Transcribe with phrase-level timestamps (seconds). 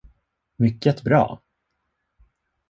[0.55, 1.41] Mycket bra!